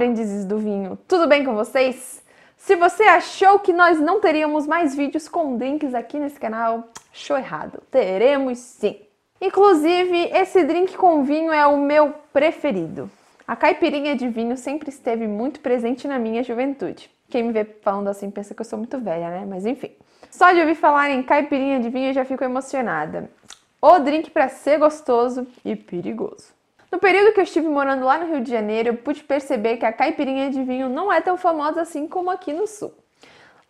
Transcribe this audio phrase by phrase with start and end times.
[0.00, 2.22] aprendizes do vinho, tudo bem com vocês?
[2.56, 7.36] Se você achou que nós não teríamos mais vídeos com drinks aqui nesse canal, achou
[7.36, 7.82] errado.
[7.90, 8.98] Teremos sim.
[9.38, 13.10] Inclusive, esse drink com vinho é o meu preferido.
[13.46, 17.10] A caipirinha de vinho sempre esteve muito presente na minha juventude.
[17.28, 19.44] Quem me vê falando assim pensa que eu sou muito velha, né?
[19.46, 19.92] Mas enfim.
[20.30, 23.30] Só de ouvir falar em caipirinha de vinho eu já fico emocionada.
[23.82, 26.58] O drink para ser gostoso e perigoso.
[26.90, 29.86] No período que eu estive morando lá no Rio de Janeiro, eu pude perceber que
[29.86, 32.92] a caipirinha de vinho não é tão famosa assim como aqui no sul.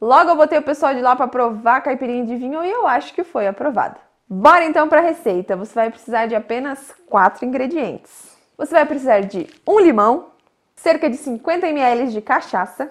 [0.00, 2.86] Logo eu botei o pessoal de lá para provar a caipirinha de vinho e eu
[2.86, 3.98] acho que foi aprovada.
[4.26, 5.54] Bora então para a receita.
[5.56, 8.34] Você vai precisar de apenas quatro ingredientes.
[8.56, 10.30] Você vai precisar de um limão,
[10.74, 12.90] cerca de 50 ml de cachaça,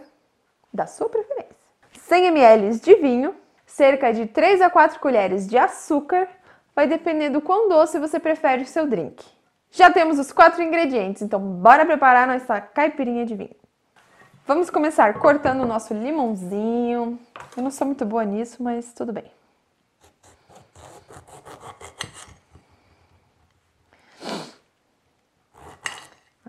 [0.72, 1.56] da sua preferência,
[2.02, 3.36] 100 ml de vinho,
[3.66, 6.28] cerca de 3 a 4 colheres de açúcar,
[6.76, 9.26] vai depender do quão doce você prefere o seu drink.
[9.72, 13.56] Já temos os quatro ingredientes, então bora preparar nossa caipirinha de vinho.
[14.46, 17.20] Vamos começar cortando o nosso limãozinho.
[17.56, 19.32] Eu não sou muito boa nisso, mas tudo bem.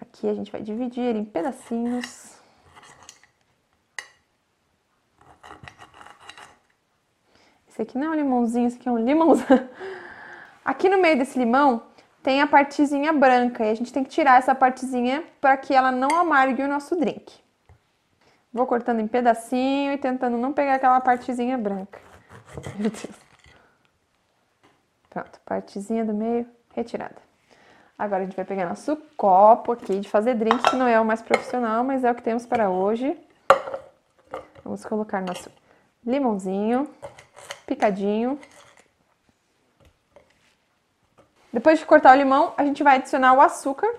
[0.01, 2.39] Aqui a gente vai dividir em pedacinhos.
[7.69, 9.69] Esse aqui não é um limãozinho, esse aqui é um limãozão.
[10.65, 11.83] Aqui no meio desse limão
[12.23, 15.91] tem a partezinha branca e a gente tem que tirar essa partezinha para que ela
[15.91, 17.33] não amargue o nosso drink.
[18.53, 22.01] Vou cortando em pedacinho e tentando não pegar aquela partezinha branca.
[22.77, 23.31] Meu Deus.
[25.09, 27.17] Pronto, partezinha do meio retirada.
[27.99, 31.05] Agora a gente vai pegar nosso copo aqui de fazer drink, que não é o
[31.05, 33.17] mais profissional, mas é o que temos para hoje.
[34.65, 35.51] Vamos colocar nosso
[36.05, 36.89] limãozinho
[37.71, 38.39] picadinho.
[41.53, 43.93] Depois de cortar o limão, a gente vai adicionar o açúcar.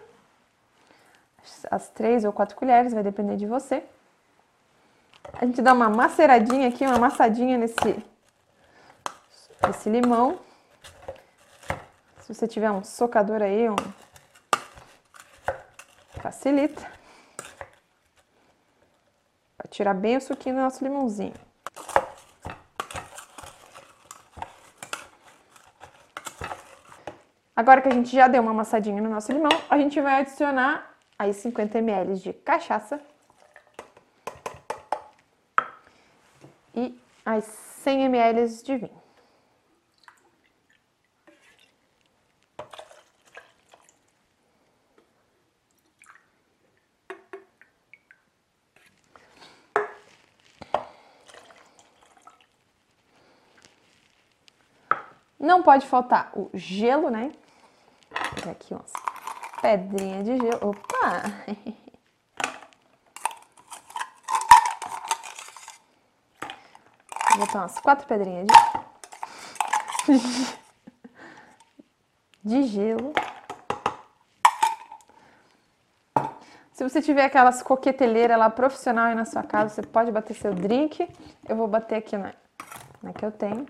[1.70, 3.84] As três ou quatro colheres, vai depender de você.
[5.34, 8.06] A gente dá uma maceradinha aqui, uma amassadinha nesse,
[9.66, 10.40] nesse limão.
[12.22, 13.76] Se você tiver um socador aí, um...
[16.22, 16.82] facilita.
[19.58, 21.51] Vai tirar bem o suquinho do nosso limãozinho.
[27.62, 30.96] Agora que a gente já deu uma amassadinha no nosso limão, a gente vai adicionar
[31.20, 33.00] aí 50 ml de cachaça
[36.74, 39.02] e as 100 ml de vinho.
[55.40, 57.32] Não pode faltar o gelo, né?
[58.50, 58.92] Aqui umas
[59.62, 60.70] pedrinhas de gelo.
[60.70, 61.24] Opa!
[67.32, 68.54] Vou botar umas quatro pedrinhas de,
[72.44, 73.14] de gelo.
[76.74, 80.54] Se você tiver aquelas coqueteleiras lá profissional aí na sua casa, você pode bater seu
[80.54, 81.08] drink.
[81.48, 82.34] Eu vou bater aqui na,
[83.04, 83.68] na que eu tenho.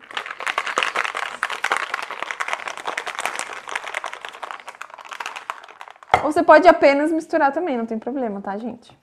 [6.24, 8.96] Ou você pode apenas misturar também, não tem problema, tá, gente?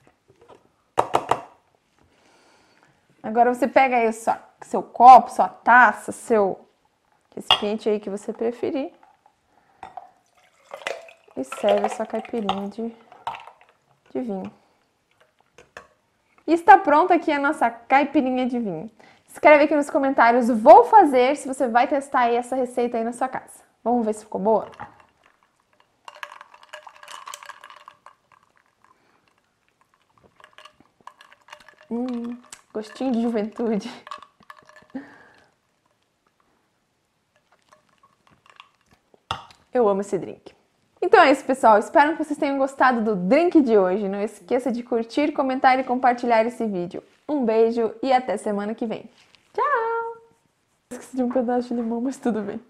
[3.23, 4.13] Agora você pega aí o
[4.63, 6.59] seu, copo, sua taça, seu
[7.35, 8.93] recipiente aí que você preferir.
[11.37, 12.95] E serve a sua caipirinha de,
[14.13, 14.53] de vinho.
[16.47, 18.91] E está pronta aqui a nossa caipirinha de vinho.
[19.29, 23.13] Escreve aqui nos comentários, vou fazer, se você vai testar aí essa receita aí na
[23.13, 23.63] sua casa.
[23.85, 24.71] Vamos ver se ficou boa?
[31.91, 32.37] Hum,
[32.73, 33.91] gostinho de juventude.
[39.73, 40.55] Eu amo esse drink.
[41.01, 41.79] Então é isso, pessoal.
[41.79, 44.09] Espero que vocês tenham gostado do drink de hoje.
[44.09, 47.03] Não esqueça de curtir, comentar e compartilhar esse vídeo.
[47.29, 49.09] Um beijo e até semana que vem.
[49.55, 50.17] Tchau!
[50.91, 52.61] Esqueci de um pedaço de limão, mas tudo bem.